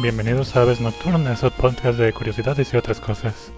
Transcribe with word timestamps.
Bienvenidos 0.00 0.54
a 0.54 0.62
Aves 0.62 0.80
Nocturnas, 0.80 1.42
un 1.42 1.50
podcast 1.50 1.98
de 1.98 2.12
curiosidades 2.12 2.72
y 2.72 2.76
otras 2.76 3.00
cosas. 3.00 3.50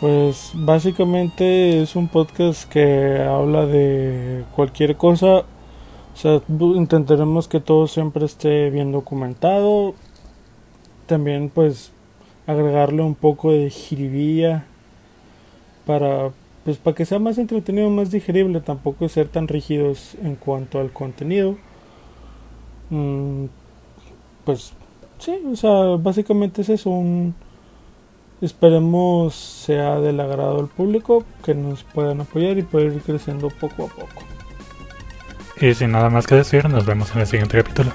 Pues 0.00 0.52
básicamente 0.54 1.82
es 1.82 1.94
un 1.94 2.08
podcast 2.08 2.66
que 2.70 3.20
habla 3.20 3.66
de 3.66 4.46
cualquier 4.56 4.96
cosa. 4.96 5.40
O 5.40 6.16
sea, 6.16 6.40
intentaremos 6.48 7.48
que 7.48 7.60
todo 7.60 7.86
siempre 7.86 8.24
esté 8.24 8.70
bien 8.70 8.92
documentado. 8.92 9.94
También 11.04 11.50
pues 11.50 11.92
agregarle 12.46 13.02
un 13.02 13.14
poco 13.14 13.52
de 13.52 13.68
jiribilla 13.68 14.64
para 15.84 16.30
pues 16.64 16.78
para 16.78 16.96
que 16.96 17.04
sea 17.04 17.18
más 17.18 17.36
entretenido, 17.36 17.90
más 17.90 18.10
digerible, 18.10 18.62
tampoco 18.62 19.06
ser 19.10 19.28
tan 19.28 19.48
rígidos 19.48 20.14
en 20.22 20.36
cuanto 20.36 20.80
al 20.80 20.92
contenido. 20.92 21.58
Mm, 22.88 23.44
pues 24.46 24.72
sí, 25.24 25.38
o 25.50 25.56
sea, 25.56 25.96
básicamente 25.98 26.62
es 26.62 26.68
eso. 26.68 27.02
esperemos 28.40 29.34
sea 29.34 30.00
del 30.00 30.20
agrado 30.20 30.58
del 30.58 30.66
público, 30.66 31.24
que 31.44 31.54
nos 31.54 31.82
puedan 31.84 32.20
apoyar 32.20 32.58
y 32.58 32.62
poder 32.62 32.92
ir 32.92 33.02
creciendo 33.02 33.48
poco 33.48 33.84
a 33.84 33.88
poco. 33.88 34.22
Y 35.60 35.72
sin 35.74 35.92
nada 35.92 36.10
más 36.10 36.26
que 36.26 36.34
decir, 36.34 36.68
nos 36.68 36.84
vemos 36.84 37.14
en 37.14 37.20
el 37.22 37.26
siguiente 37.26 37.62
capítulo. 37.62 37.92